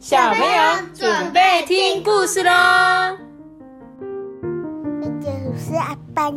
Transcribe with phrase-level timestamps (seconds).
[0.00, 0.62] 小朋友
[0.94, 2.50] 准备听故事喽！
[4.90, 6.32] 我是阿班，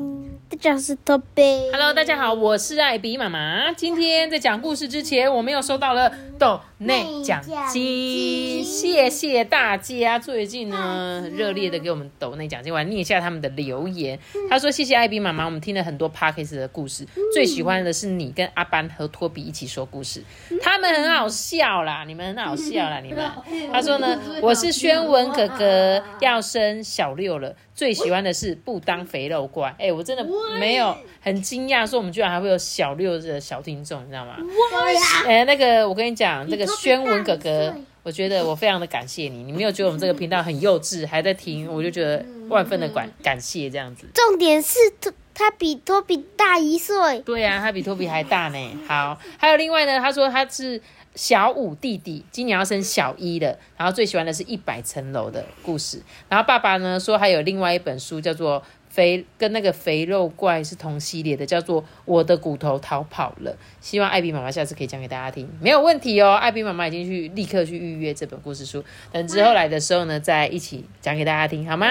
[0.50, 1.72] 这就是托比。
[1.72, 3.72] Hello，大家好，我是艾比妈妈。
[3.72, 7.42] 今天在讲故事之前，我们又收到了抖内奖
[7.72, 10.18] 金，谢谢大家。
[10.20, 14.18] 最近呢，热烈的给我们抖内奖金，我来念一下他们的留言。
[14.50, 20.24] 他说：“谢谢艾比妈妈，我们听了很多 Parkes 的故事，最喜欢的是你跟阿班和托比一起说故事，
[20.62, 23.24] 他们很好笑啦，你们很好笑啦， 你们。”
[23.72, 30.26] 他说呢：“我是宣文哥哥，要升小六了，最喜欢的是不当肥肉怪。”哎，我真的
[30.60, 34.36] 没有很惊讶，说我们居然还会有小六的小听众，你知道吗？
[34.38, 37.74] 哇哎，那个我跟你讲，那个宣文哥哥，
[38.04, 44.06] 我觉得我非常的感谢你，你没有觉得我们这个频道很幼稚，还在听，我就觉得万分的感感谢这样子。
[44.14, 48.80] 重点是托他比托比大一岁，对呀、他比托比还大呢。
[48.86, 50.82] 好，还有另外呢，他说他是
[51.16, 56.02] 小五弟弟，今年要升小一了，然后最喜欢的是一百层楼的故事。
[56.28, 58.62] 然后爸爸呢说还有另外一本书叫做。
[58.94, 63.52] 肥跟那个肥肉怪是同系列的，叫做《我的骨头逃跑了》。
[63.82, 66.34] 希望艾比妈妈下次可以讲给大家听，没有问题哦。
[66.36, 71.88] 艾比妈妈已经去立刻去预约这本故事书，等之后来的时候呢，再一起讲给大家听，好吗？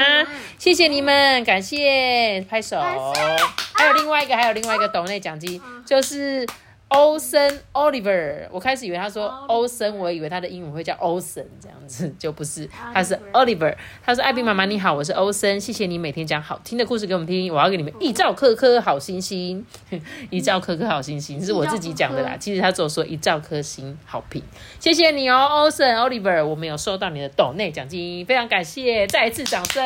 [0.58, 2.78] 谢谢你们，感谢，拍手。
[2.78, 6.46] 还有另外一个，还有另外一个抖内奖金，就是
[6.92, 8.46] 欧森 Oliver。
[8.50, 13.74] 我开始以为他说欧森，我以为他的英文会叫欧森这样子，就不是，他是 Oliver。
[14.04, 19.64] 他说：“艾比妈妈你好，我是欧森，谢谢你每天讲好听的故事给我们听，我要给你们一兆颗颗好星星，
[20.30, 22.36] 一兆颗颗好星星是我自己讲的啦。
[22.38, 24.42] 其实他只有说一兆颗星好评，
[24.78, 29.82] 谢谢你哦，欧森 Oliver，我们有收到你的抖内奖金，非常感谢，再一次掌声。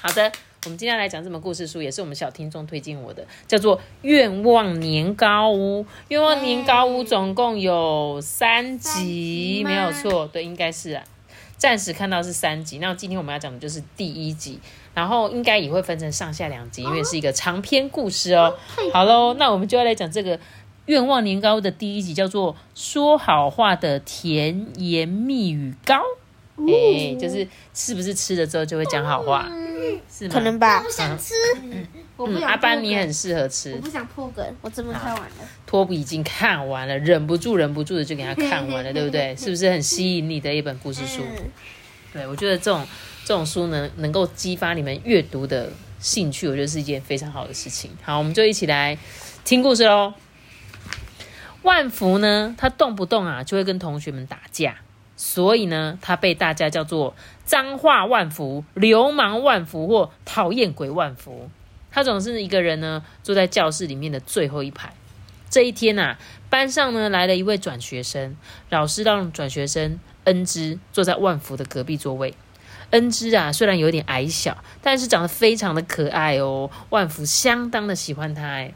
[0.00, 0.32] 好的，
[0.66, 5.82] 我们今天来讲这本故事书，也是我们小听众推荐我的，叫做《愿望年糕屋》。
[6.08, 11.02] 愿望年糕屋总共有三集，没有错，对，应该是啊。
[11.56, 14.60] 暂时看到是三集，那今天我们要讲的就是第一集，
[14.92, 18.54] 然后应该也会分成上下两集，因为是一个长篇故事哦。
[18.92, 20.38] 好喽，那我们就要来讲这个
[20.84, 26.02] 愿望年糕的第一集，叫做“说好话的甜言蜜语糕”。
[26.68, 29.50] 哎、就是是不是吃了之后就会讲好话？
[30.10, 30.34] 是吗？
[30.34, 30.90] 可能吧不。
[30.90, 31.34] 想吃，
[32.16, 33.78] 我不嗯，想阿班破梗你很适合吃我。
[33.78, 35.36] 不想破梗，我这么看完了。
[35.66, 39.34] 托比已经看完了，忍不住忍不住的就给他看完了， 对不对？
[39.36, 41.22] 是不是很吸引你的一本故事书？
[41.22, 41.50] 嗯
[42.12, 42.84] 对，我觉得这种
[43.24, 47.90] 这种书能，能够激发你们阅读的兴趣，我觉得是一件非常好的事情。
[48.02, 48.98] 好，我们就一起来
[49.44, 50.12] 听故事喽。
[51.62, 54.78] 万福呢，他动不动啊就会跟同学们打架，
[55.16, 57.14] 所以呢，他被大家叫做
[57.50, 61.50] 脏话万福、流氓万福或讨厌鬼万福。
[61.90, 64.94] 他总是一个人呢，坐在教室里面的最后一排。
[65.48, 66.16] 这一天啊，
[66.48, 68.36] 班上呢来了一位转学生，
[68.68, 72.34] 老师让转学生恩之坐在万福的隔壁座位。
[72.90, 76.70] 恩之啊，虽然有点矮小，但是长得非常的可爱哦。
[76.90, 78.72] 万福相当的喜欢他，哎，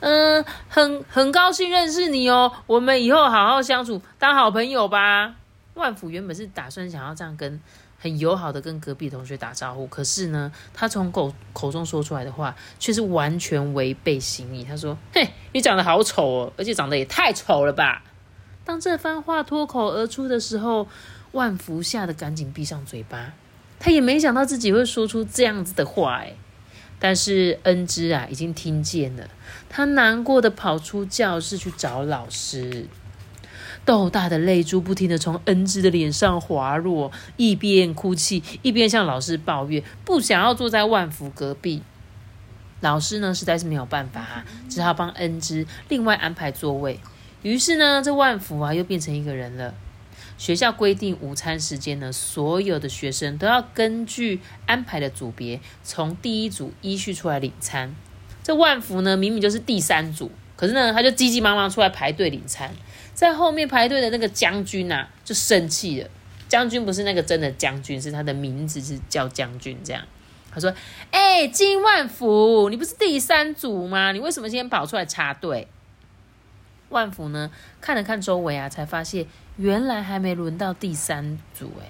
[0.00, 2.50] 嗯，很很高兴认识你哦。
[2.66, 5.34] 我们以后好好相处，当好朋友吧。
[5.80, 7.58] 万福原本是打算想要这样跟
[7.98, 14.62] 很友好的跟隔壁同学打招呼，可是呢，他从口口中说出来的话却是完全违背心意。
[14.62, 18.04] 他说：“嘿，你长得好丑哦，而且长得也太丑了吧！”
[18.62, 20.86] 当这番话脱口而出的时候，
[21.32, 23.32] 万福吓得赶紧闭上嘴巴。
[23.78, 26.34] 他也没想到自己会说出这样子的话，哎，
[26.98, 29.26] 但是恩之啊已经听见了，
[29.70, 32.86] 他难过的跑出教室去找老师。
[33.84, 41.82] 豆大的泪珠不停的从恩之的脸上滑落，一边哭泣一边向老师抱怨，不想要坐在万福隔壁。
[42.80, 47.00] 老师呢实在是没有办法、只好帮恩之另外安排座位。
[47.42, 49.74] 于是呢，这万福啊又变成一个人了。
[50.38, 57.94] 学校规定午餐时间呢，所有的学生都要根据安排的组别，从第一组依序出来领餐。
[58.42, 62.70] 这万福呢，明明就是第三组，可是呢，他就急急忙忙出来排队领餐。
[63.14, 66.10] 在后面排队的那个将军啊，就生气了。
[66.50, 69.78] 将军不是那个真的将军，是他的名字是叫将军。
[69.82, 70.02] 这样，
[70.52, 70.70] 他说
[71.10, 74.12] ：“哎、金万福，你不是第三组吗？
[74.12, 75.66] 你为什么今天跑出来插队？”
[76.90, 79.24] 万福呢，看了看周围啊，才发现
[79.56, 81.72] 原来还没轮到第三组。
[81.80, 81.86] 哎，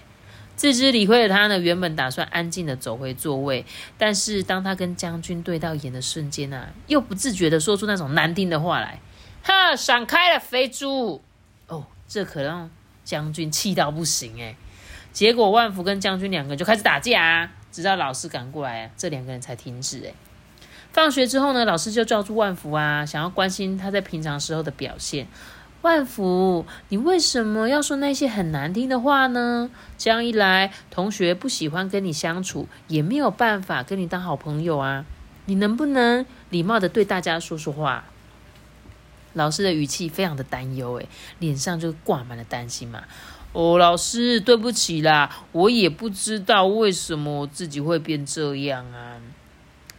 [0.60, 3.64] 自知理亏的他呢，原本打算安静的走回座位，
[3.96, 9.00] 但是当他跟将军对到眼的瞬间啊，又不自觉的说出那种难听的话来
[9.42, 11.22] ：“哈，闪开了，肥猪！”
[11.68, 12.68] 哦，这可让
[13.06, 14.54] 将军气到不行哎。
[15.14, 20.12] 结果万福跟将军两个就开始打架啊，直到老师赶过来啊，这两个人才停止哎。
[20.92, 25.26] 放学之后呢，老师就叫住万福啊，想要关心他在平常时候的表现。
[25.82, 29.70] 万福，你为什么要说那些很难听的话呢？
[29.96, 35.06] 这样一来，同学不喜欢跟你相处，也没有办法跟你当好朋友啊。
[35.46, 38.04] 你能不能礼貌的对大家说说话？
[39.32, 43.04] 老师的语气非常的担忧，诶，脸上就挂满了担心嘛。
[43.52, 49.16] 哦，老师，对不起啦，我也不知道为什么自己会变这样啊。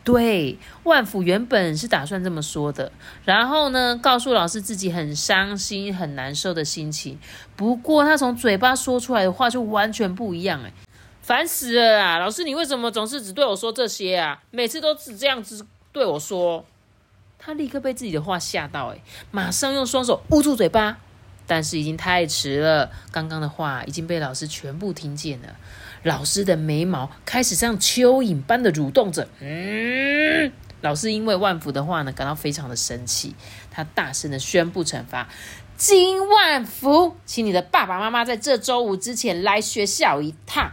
[0.03, 2.91] 对，万福原本是打算这么说的，
[3.23, 7.19] 然后呢，告诉老师自己很伤心、很难受的心情。
[7.55, 10.73] 不过他从嘴巴说出来的话就完全不一样，诶，
[11.21, 12.17] 烦死了啦！
[12.17, 14.41] 老师，你为什么总是只对我说这些啊？
[14.49, 16.65] 每次都只这样子对我说。
[17.37, 20.97] 他立刻被自己的话吓到，诶，马上用双手捂住嘴巴，
[21.45, 25.55] 但是已经太迟了，刚刚的话已经被老师全部听见了。
[26.03, 29.27] 老师的眉毛开始像蚯蚓般的蠕动着。
[29.39, 30.51] 嗯，
[30.81, 33.35] 老师因为万福的话呢，感到非常的生气，
[33.69, 35.29] 他大声的宣布惩罚：
[35.77, 40.71] 金万福，请你的爸爸妈妈在这周五之前来学校一趟。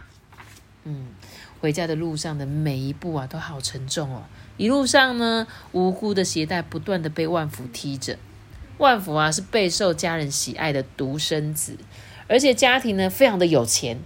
[0.83, 1.07] 嗯，
[1.59, 4.23] 回家的路上的每一步啊，都好沉重哦。
[4.57, 8.17] 一路上呢，无辜的鞋带不断的被万福踢着。
[8.77, 11.77] 万福啊，是备受家人喜爱的独生子，
[12.27, 13.99] 而且家庭呢非常的有钱，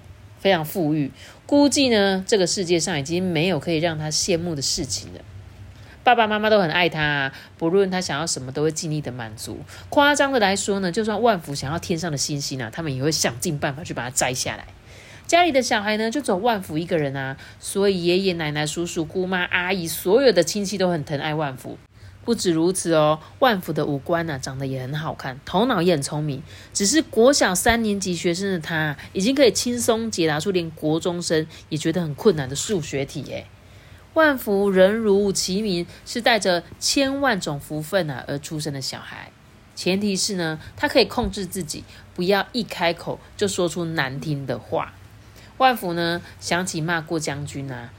[0.44, 1.10] 非常富裕。
[1.46, 5.22] 估计呢，这个世界上已经没有可以让他羡慕的事情了。
[6.04, 9.60] 爸爸妈妈都很爱他，不论他想要什么，都会尽力的满足。
[9.88, 14.66] 夸张的来说呢，就算万福想要天上的星星啊，他们也会想尽办法去把它摘下来。
[15.26, 21.78] 家里的小孩呢，就走万福一个人啊，所以爷爷奶奶、叔叔、姑妈、阿姨，所有的亲戚都很疼爱万福。
[22.26, 26.42] 不止如此哦，万福的五官呢，长得也很好看，头脑也很聪明。
[26.74, 33.46] 只是国小三年级学生的他，已经可以轻松解答出连国中生也觉得很困难的数学题耶。
[34.14, 39.32] 万福人如其名，是带着千万种福分啊而出生的小孩。
[39.76, 41.84] 前提是呢，他可以控制自己，
[42.14, 44.94] 不要一开口就说出难听的话。
[45.58, 47.92] 万福呢，想起骂过将军啊，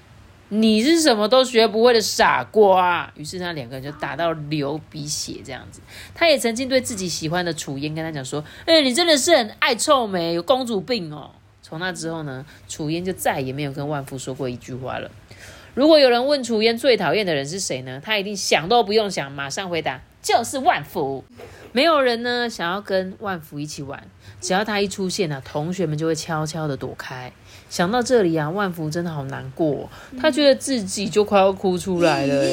[0.50, 3.12] 你是什么都学不会的傻瓜。
[3.16, 5.80] 于是他两个人就打到流鼻血这样子。
[6.14, 11.30] 他也曾经对自己喜欢的楚嫣跟他讲说：“哎，你真的是很爱臭美，有公主病哦。”
[11.62, 15.10] 从那之后呢，楚嫣就再也没有跟万福说过一句话了。
[15.72, 18.00] 如果有人问楚嫣最讨厌的人是谁呢？
[18.04, 21.24] 他一定想都不用想，马上回答就是万福。
[21.72, 24.06] 没有人呢想要跟万福一起玩，
[24.40, 27.32] 只要他一出现呢，同学们就会悄悄的躲开。
[27.68, 32.44] 想到这里啊，万福真的好难过，他觉得自己就快要哭出来了。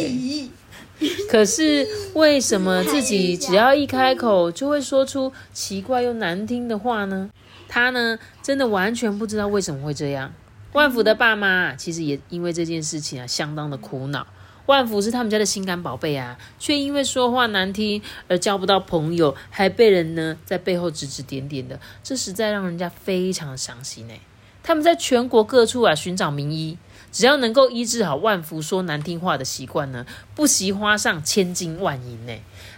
[1.30, 7.30] 可是为什么自己只要一开口就会说出奇怪又难听的话呢？
[7.68, 10.34] 他呢，真的完全不知道为什么会这样。
[10.74, 14.28] 万福的爸妈其实也因为这件事情啊，相当的苦恼。
[14.68, 24.20] 万福是他们家的心肝宝贝啊，却因为说话难听而交不到朋友，还被人呢在背后指指点点的，这实在让人家非常的伤心哎。
[24.64, 26.78] 他们在全国各处啊寻找名医，
[27.12, 30.06] 只要能够医治好万福说难听话的习惯呢，
[30.36, 32.34] 不惜花上千金万银呢。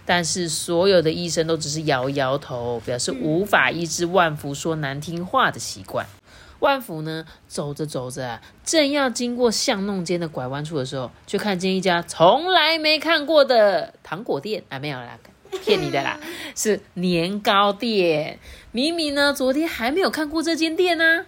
[0.06, 6.06] 但是所有的医生都只是摇摇头，表示无法医治万福说难听话的习惯。
[6.60, 15.18] 万福呢走着走着啊，正要经过巷弄间的拐弯处的时候，就看见一家从来没看过的糖果店啊，没有啦，
[15.62, 16.18] 骗你的啦，
[16.56, 18.38] 是年糕店。
[18.72, 21.26] 明明呢，昨天还没有看过这间店呢。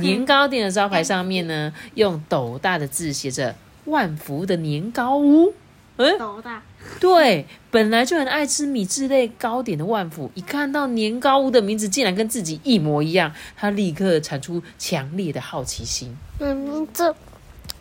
[0.00, 3.54] 年糕店的招牌上面呢，用斗大的字写着
[3.86, 5.52] “万福的年糕屋”。
[5.96, 6.62] 嗯，斗大。
[7.00, 16.16] 对，本来就很爱吃米制类糕点的万福，一看到年糕屋的名字竟然跟自己一模一样，他立刻产出强烈的好奇心。
[16.38, 17.14] 嗯，这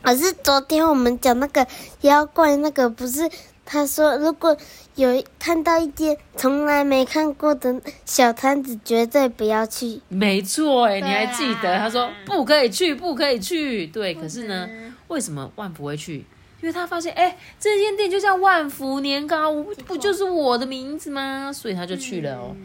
[0.02, 1.66] 可是昨天我们讲那个
[2.02, 3.30] 妖怪，那个不是
[3.68, 4.58] 他说如果。
[4.98, 10.02] 有看到一间从来没看过的小摊子，绝对不要去。
[10.08, 11.78] 没错，哎，你还记得？
[11.78, 13.86] 他说不可以去，不可以去。
[13.86, 14.68] 对，可是呢，
[15.10, 16.26] 为什么万福会去？
[16.62, 19.54] 因为他发现，哎，这间店就叫万福年糕，
[19.86, 21.54] 不就是我的名字吗？
[21.54, 22.56] 所以他就去了哦。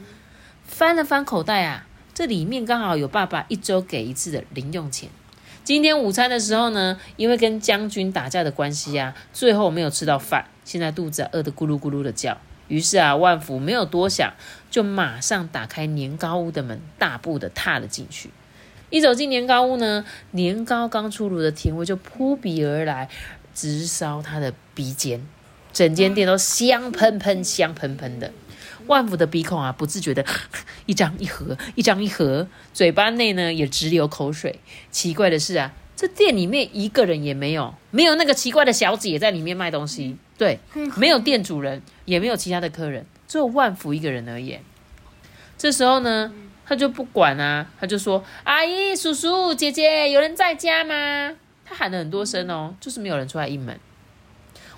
[0.64, 5.11] 翻了翻口袋啊，这里面刚好有爸爸一周给一次的零用钱。
[5.64, 10.47] 今天午餐的时候呢，因为跟将军打架的关系啊，最后没有吃到饭。
[10.64, 14.33] 现在肚子饿得咕噜咕噜的叫，于是啊，万福没有多想，
[14.73, 18.31] 就马上打开年糕屋的门，大步的踏了进去。
[18.90, 23.09] 一走进年糕屋呢，年糕刚出炉的甜味就扑鼻而来，
[23.54, 25.25] 直烧他的鼻尖，
[25.73, 28.33] 整间店都香喷喷、香喷喷的。
[28.87, 30.25] 万福的鼻孔啊，不自觉的
[30.87, 34.61] 一张一合，一张一合，嘴巴内呢也直流口水。
[34.91, 35.73] 奇怪的是啊。
[35.95, 40.17] 这店里面一个人也没有，没有那个奇怪的小姐在里面卖东西。
[40.37, 40.59] 对，
[40.97, 44.59] 没有店主人，也没有其他的客人，只有万福一个人而已。
[45.57, 46.33] 这时候呢，
[46.67, 53.79] 他就不管啊，他就说：“阿姨、叔叔、姐姐，有人在家吗？”他喊了很多声哦，就是没有人出来应门。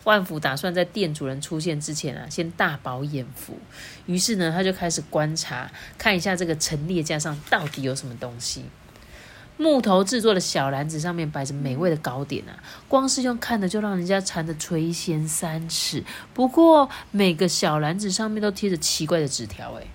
[0.05, 3.59] 万福打算在店主人出现之前啊，先大饱眼福。
[4.07, 8.65] 于是呢，他就开始观察，看一下这个陈列架上到底有什么东西。
[9.57, 12.59] 木头制作的小篮子上面摆着美味的糕点啊，
[12.89, 16.03] 光是用看的就让人家馋得垂涎三尺。
[16.35, 19.87] 不过每个小篮子上面都贴着奇怪的纸条，诶，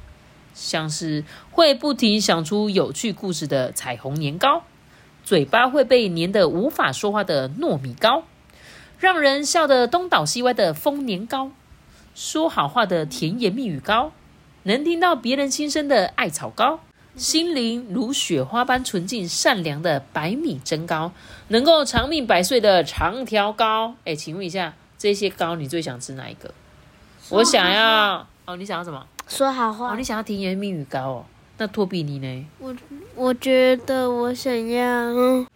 [0.53, 4.63] 像是会不停想出有趣故事的彩虹年糕，
[5.25, 8.23] 嘴巴会被粘得无法说话的糯米糕，
[8.99, 11.51] 让人笑得东倒西歪的丰年糕，
[12.13, 14.11] 说好话的甜言蜜语糕，
[14.63, 16.81] 能听到别人心声的艾草糕。
[17.15, 21.13] 心灵如雪花般纯净善良的白米蒸糕，
[21.47, 23.95] 能够长命百岁的长条糕。
[24.03, 26.53] 哎，请问一下，这些糕你最想吃哪一个？
[27.29, 29.05] 我想要哦，你想要什么？
[29.29, 31.25] 说好话哦，你想要甜言蜜语糕哦。
[31.57, 32.45] 那托比你呢？
[32.59, 32.75] 我
[33.15, 35.47] 我觉得我想要，嗯，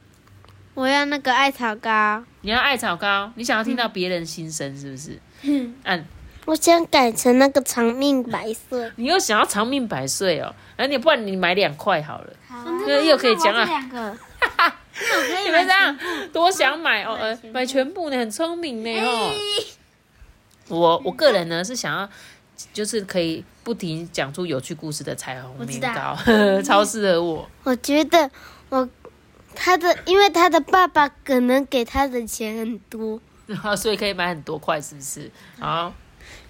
[0.73, 2.23] 我要那个艾草膏。
[2.41, 5.19] 你要艾草膏，你想要听到别人心声是不是？
[5.43, 6.05] 嗯，按
[6.45, 8.91] 我想改成那个长命百岁。
[8.97, 13.63] 你又想要长命百岁哦，那你不然你买两块好了，好那又可以讲啊。
[13.63, 14.17] 两个，
[15.45, 15.97] 你们这样
[16.33, 19.31] 多想买哦，呃，买全部呢，很聪明呢哦。
[20.67, 22.09] 我我个人呢是想要，
[22.73, 26.17] 就是可以不停讲出有趣故事的彩虹年糕，
[26.63, 27.49] 超适合我。
[27.63, 28.29] 我觉得
[28.69, 28.87] 我
[29.55, 33.19] 他的，因为他的爸爸可能给他的钱很多。
[33.77, 35.29] 所以可以买很多块，是不是？
[35.59, 35.91] 啊，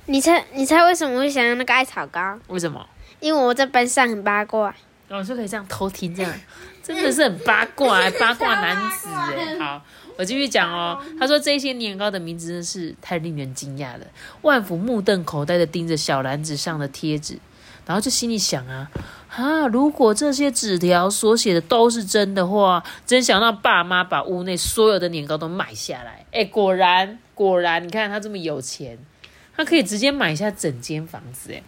[0.06, 2.38] 你猜，你猜为什么会想要那个艾草膏？
[2.48, 2.86] 为什么？
[3.20, 4.74] 因为我在班上很八卦。
[5.10, 6.34] 哦，就可以这样偷听，这样
[6.84, 9.58] 真的是很八卦， 八卦男子哎。
[9.60, 9.82] 好，
[10.18, 11.04] 我继续讲哦。
[11.20, 14.06] 他说这些年糕的名字真是太令人惊讶了。
[14.42, 17.38] 万福目瞪口呆的盯着小篮子上的贴纸，
[17.86, 18.90] 然后就心里想啊
[19.30, 26.26] 啊，如果这些纸条所写的都是真的话，真想让爸妈把屋内所有的年糕都买下来。
[26.32, 28.98] 哎，果然果然，你看他这么有钱，
[29.56, 31.52] 他可以直接买下整间房子。
[31.54, 31.64] 哎，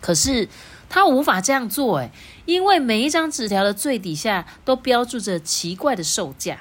[0.00, 0.48] 可是。
[0.90, 2.10] 他无法这样做，诶，
[2.46, 6.60] 因为每一张纸条的最底下都标注着奇怪的售价。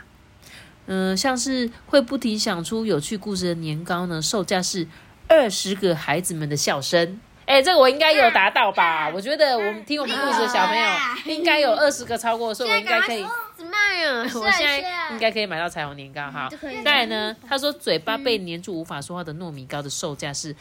[0.88, 4.86] 嗯，像是会不停想出有趣故事的年糕呢，售价是
[5.30, 7.22] 二十个孩子们的笑声。
[7.48, 9.10] 哎，这个我应该有达到吧？
[9.10, 10.86] 我觉得我们听我们故事的小朋友
[11.26, 13.26] 应该有二十个超过，所以我应该可以。
[13.72, 14.22] 卖啊！
[14.36, 14.78] 我现在
[15.12, 16.48] 应该可以买到彩虹年糕哈。
[16.86, 20.56] 再来呢，他说嘴巴被粘住无法说话的糯米糕的售价是。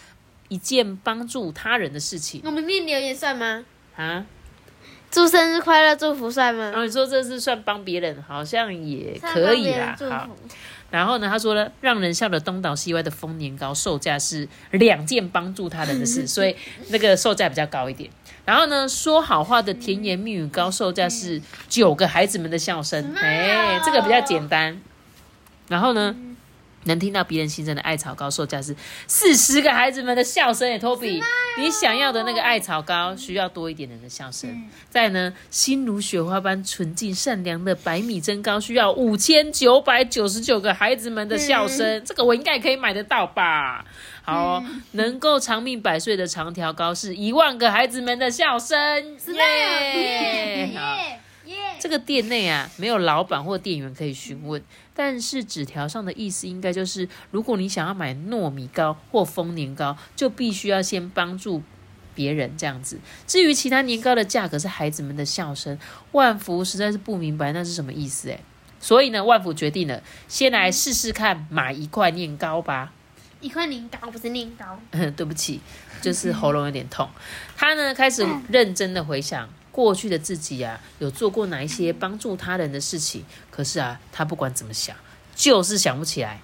[0.48, 3.64] 一件帮助他人的事情，我们念留言算吗？
[3.96, 4.24] 啊，
[5.10, 6.66] 祝生日快乐祝福算吗？
[6.66, 9.96] 然后你说这是算帮别人，好像也可以啦。
[10.08, 10.28] 好，
[10.96, 16.56] 然后呢，他说呢，让人笑得东倒西歪的丰年糕售价是两件帮助他人的事， 所以
[16.88, 18.08] 那个售价比较高一点。
[18.46, 24.80] 然后呢，说好话的甜言蜜语糕售价是九个孩子们的笑声，哎，这个比较简单。
[25.68, 26.16] 然后呢？
[26.86, 28.74] 能听到别人心声的艾草膏，售价是
[29.06, 30.78] 四十个孩子们的笑声耶。
[30.78, 31.22] 托比，
[31.58, 34.68] 你想要的那个艾草膏需要多一点人的笑声。
[34.88, 42.02] 再呢，心如雪花般纯净善良的白米蒸糕需要五千九百九十九个孩子们的笑声。
[42.04, 43.84] 这个我应该可以买得到吧？
[44.22, 44.62] 好，
[44.92, 48.78] 能够长命百岁的长条糕是一万个孩子们的笑声。
[49.34, 50.70] 耶！
[50.76, 51.25] 好。
[51.78, 54.62] 这个店内啊，没有老板或店员可以询问，
[54.94, 61.62] 但是纸条上的意思应该就是，如果你想要买糯米糕或丰年糕，就必须要先帮助
[62.14, 62.98] 别人这样子。
[63.26, 65.78] 至于其他年糕的价格是孩子们的笑声，
[66.12, 68.40] 万福实在是不明白那是什么意思诶。
[68.80, 72.92] 所以呢，万福决定了，先来试试看买一块年糕吧。
[73.40, 74.80] 一块年糕不是年糕，
[75.14, 75.60] 对不起，
[76.00, 77.08] 就是喉咙有点痛。
[77.54, 79.48] 他呢开始认真的回想。
[79.76, 83.22] 过去的自己啊，有做过哪一些帮助他人的事情？
[83.50, 84.96] 可是啊，他不管怎么想，
[85.34, 86.40] 就是想不起来。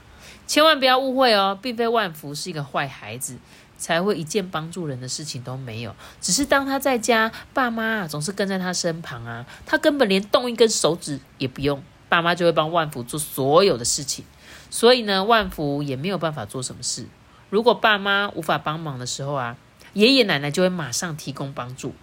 [0.46, 3.38] 千万不要误会哦，并非万福是一个坏孩子，
[3.78, 5.96] 才会一件帮助人的事情都没有。
[6.20, 14.26] 只是当他在家，爸妈总是跟在他身旁啊，他根本连动一根手指也不用，爸妈就会帮万福做所有的事情。
[14.68, 17.06] 所以呢，万福也没有办法做什么事。
[17.48, 19.56] 如果爸妈无法帮忙的时候啊，
[19.94, 21.94] 爷爷奶奶就会马上提供帮助。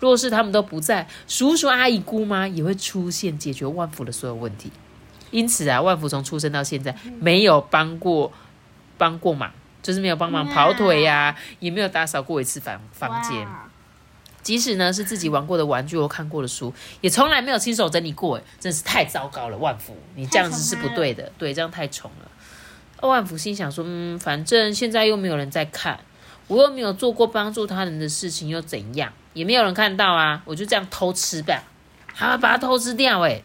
[0.00, 4.70] 若是他们都不在，叔叔阿姨姑妈也会出现解决万福的所有问题。
[5.30, 8.30] 因此啊，万福从出生到现在没有帮过
[8.98, 9.50] 帮过忙，
[9.82, 13.46] 就是没有帮忙跑腿呀，也没有打扫过一次房房间。
[14.42, 18.36] 即使呢是自己玩过的玩具或看过的书，也从来没有亲手整理过。
[18.36, 21.32] 哎，真是太糟糕了，万福，你这样子是不对的。
[21.38, 23.08] 对，这样太宠了。
[23.08, 25.98] 万福心想说，嗯，反正现在又没有人在看。
[26.46, 29.10] 我又没有做过帮助他人的事情，又怎样？
[29.34, 31.62] 也没有人看到啊，我就这样偷吃吧，
[32.14, 33.20] 好，把它偷吃掉。
[33.20, 33.42] 哎，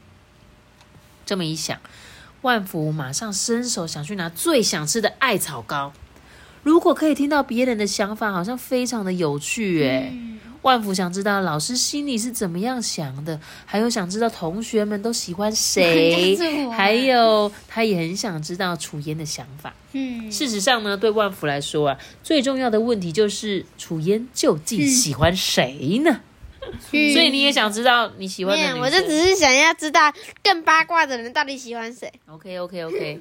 [1.25, 1.77] 这么一想，
[2.41, 5.91] 万福马上伸手想去拿最想吃的艾草糕。
[6.63, 9.87] 如果可以听到别人的想法，好像非常的有趣。
[9.87, 10.13] 哎，
[10.61, 16.37] 万福想知道老师心里是怎么样想的，还有想知道同学们都喜欢谁，
[16.71, 19.73] 还有他也很想知道楚嫣的想法。
[19.93, 26.21] 嗯，事实上呢，对万福来说啊，最重要的问题就是楚嫣究竟喜欢谁呢？
[26.91, 30.13] 所以你也想知道你喜欢的我就只是想要知道
[30.43, 32.11] 更八卦的人到底喜欢谁。
[32.27, 33.19] OK OK OK，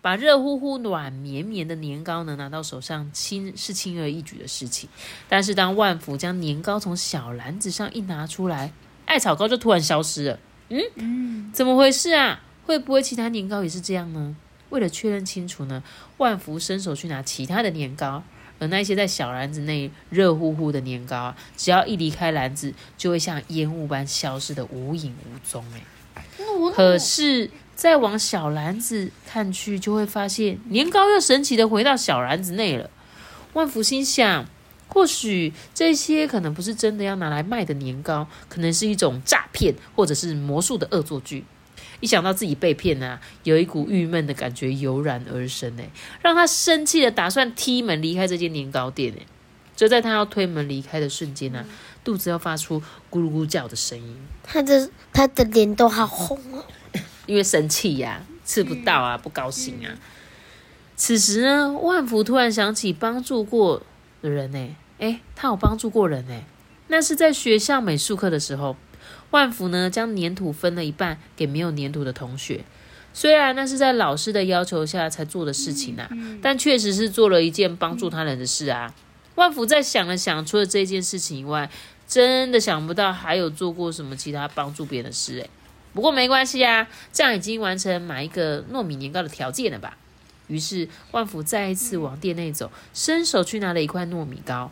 [0.00, 4.88] 把热乎乎、软绵绵的年糕呢拿到手上，轻是轻而易举的事情。
[5.28, 8.72] 但是当万福将年糕从小篮子上一拿出来，
[9.06, 10.38] 艾草糕就突然消失了。
[10.68, 12.42] 嗯嗯，怎么回事啊？
[12.64, 14.36] 会不会其他年糕也是这样呢？
[14.68, 15.82] 为了确认清楚呢，
[16.18, 18.22] 万福伸手去拿其他的年糕，
[18.58, 25.64] 而那些在小篮子内热乎乎的年糕啊，只要一离开篮子，就会像烟雾般消失的无影无踪。
[26.14, 26.22] 哎，
[26.74, 32.90] 可是再往小篮子看去，就会发现年糕又神奇的回到小篮子内了。
[33.52, 34.46] 万福心想，
[34.88, 41.44] 或许这些可能不是真的要拿来卖的年糕，可能是一种诈骗或者是魔术的恶作剧。
[42.00, 45.88] 一想到自己被骗啊，有一股郁闷的感觉油然而生，哎，
[46.20, 49.22] 让他生气的打算踢门离开这间年糕店，哎，
[49.76, 51.64] 就在他要推门离开的瞬间呢、啊，
[52.02, 56.64] 肚子要发出咕噜咕叫的声音，他的他的脸都好红哦。
[57.28, 59.94] 因为生气呀、吃不到啊，不高兴啊。
[60.96, 63.82] 此时呢，万福突然想起帮助过
[64.20, 66.40] 的人呢，诶，他有帮助过人呢，
[66.88, 68.74] 那是在学校美术课的时候。
[69.30, 72.64] 万福呢，将粘土分了一半给没有粘土的同学。
[73.12, 76.08] 虽然那是在老师的要求下才做的事情啊，
[76.40, 78.94] 但确实是做了一件帮助他人的事啊。
[79.34, 81.70] 万福在想了想，除了这件事情以外，
[82.06, 85.50] 真的想不到还有做过什么其他帮助别人的事诶。
[85.94, 89.96] 不过没关系啊，这样已经完成买一个糯米年糕的条件了吧？
[90.46, 94.70] 于是万福再一次往店内走，伸手去拿了一块糯米糕。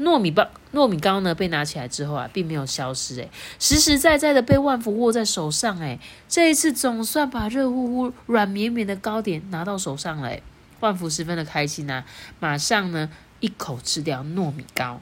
[0.00, 10.42] 糯米包糯米糕呢被拿起来之后啊，并没有消失，诶，实实在在的被万福握在手上，诶，这一次总算把热乎乎、软绵绵的糕点拿到手上了，诶，
[10.80, 12.04] 万福十分的开心啊，
[12.40, 15.00] 马上呢一口吃掉糯米糕，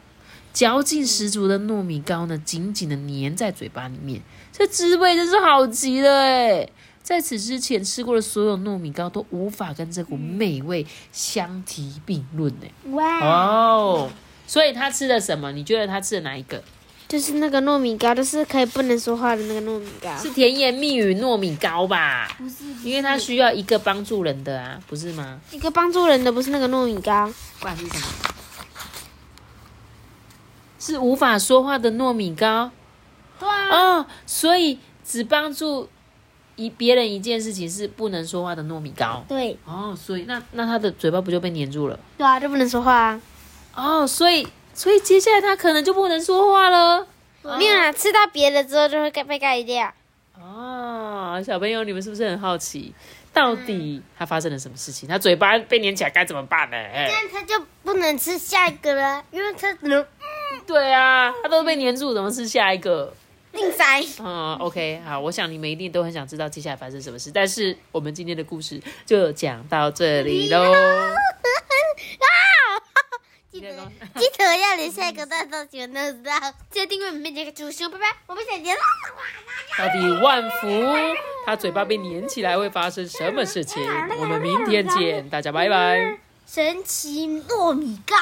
[0.53, 4.21] 嚼劲十足的糯米糕呢，紧紧的粘在嘴巴里面，
[4.53, 6.73] 这滋味真是好极了，诶。
[7.03, 12.93] 在此之前吃过的所有糯米糕都无法跟这股美味相提并论，呢。
[12.93, 14.11] 哇，哦。
[14.47, 15.51] 所以他吃的什么？
[15.53, 16.63] 你觉得他吃的哪一个？
[17.09, 20.17] 就是那个糯米糕，就是可以不能说话的那个糯米糕。
[20.17, 22.35] 是甜言蜜语糯米糕吧？
[22.39, 25.41] 不是，因为他需要一个帮助人的啊，不是吗？
[25.51, 28.07] 一个帮助人的不是那个糯米糕，不然是什么？
[30.83, 32.69] 是无法说话的糯米糕
[33.39, 33.69] 对啊，
[34.01, 34.07] 哦。
[34.27, 35.89] 所以只帮助
[36.57, 39.95] 一别人一件事情是不能说话的糯米糕对，哦。
[39.97, 41.97] 所以那那他的嘴巴不就被粘住了？
[42.19, 43.21] 对啊，就不能说话啊。
[43.77, 47.07] 哦，所以所以接下来他可能就不能说话了。
[47.57, 49.95] 没有啦，吃到别的之后就会盖被盖掉。
[50.37, 52.93] 哦，小朋友，你们是不是很好奇，
[53.33, 55.09] 到底他发生了什么事情？
[55.09, 56.77] 他嘴巴被粘起来该怎么办呢？
[56.77, 60.05] 哎这样他就不能吃下一个了，因为他能
[60.67, 63.13] 对啊，他都被粘住，怎么是下一个？
[63.53, 64.01] 另塞。
[64.19, 70.73] 嗯，OK，好，我想你们一定都很想知道接下来发生什么事，但是我们今天的故事就讲到这里喽。
[73.51, 73.69] 记得
[74.17, 76.33] 记得要连下一个大道喜欢都知道，
[76.71, 78.81] 记得订阅我们这个主胸，拜拜，我们下节了。
[79.77, 80.67] 到底万福
[81.45, 83.83] 他嘴巴被粘起来会发生什么事情？
[84.19, 86.17] 我们明天见，大家拜拜。
[86.47, 88.17] 神奇糯米糕。